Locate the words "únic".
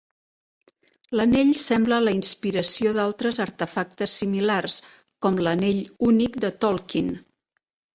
6.13-6.45